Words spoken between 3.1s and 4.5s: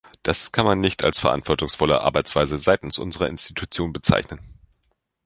Institutionen bezeichnen.